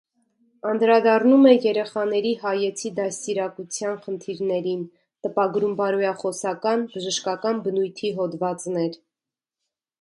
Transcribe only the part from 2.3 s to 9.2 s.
հայեցի դաստիարակության խնդիրներին, տպագրում բարոյախոսական, բժշկական բնույթի հոդվածներ։